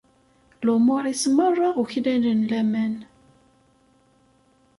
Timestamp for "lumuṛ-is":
0.65-1.23